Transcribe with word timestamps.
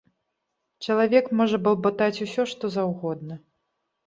Чалавек 0.87 1.29
можа 1.41 1.59
балбатаць 1.67 2.23
усё 2.27 2.43
што 2.53 2.73
заўгодна. 2.79 3.41